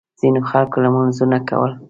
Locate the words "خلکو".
0.49-0.77